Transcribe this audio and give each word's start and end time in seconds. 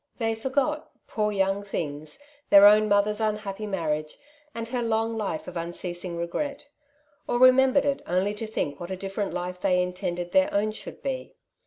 They 0.17 0.33
forgot, 0.33 0.89
poor 1.05 1.31
young 1.31 1.61
things, 1.61 2.17
their 2.49 2.65
own 2.65 2.89
mother's 2.89 3.21
unhappy 3.21 3.67
marriage, 3.67 4.17
and 4.55 4.67
her 4.69 4.81
long 4.81 5.15
life 5.15 5.47
of 5.47 5.55
unceasing 5.55 6.17
regret; 6.17 6.65
or 7.27 7.37
remembered 7.37 7.85
it 7.85 8.01
only 8.07 8.33
to 8.33 8.47
think 8.47 8.79
what 8.79 8.89
a 8.89 8.95
different 8.95 9.31
life 9.31 9.61
they 9.61 9.79
intended 9.79 10.31
their 10.31 10.51
own 10.51 10.71
should 10.71 11.03
be. 11.03 11.35